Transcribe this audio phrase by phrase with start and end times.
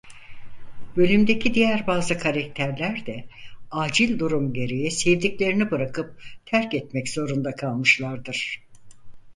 [0.95, 3.25] Bölümdeki diğer bazı karakterler de
[3.71, 8.63] acil durum gereği sevdiklerini bırakıp terk etmek zorunda kalmışlardır.